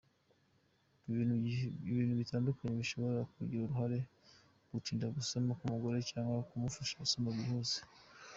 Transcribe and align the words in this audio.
Ibintu 1.91 2.11
bitandukanye 2.21 2.75
bishobora 2.81 3.19
kugira 3.33 3.61
uruhare 3.63 3.99
mu 4.05 4.69
gutinda 4.73 5.05
gusama 5.15 5.51
ku 5.59 5.63
mugore, 5.73 5.97
cyangwa 6.09 6.33
bikamufasha 6.41 6.99
gusama 7.03 7.27
byihuse. 7.35 7.77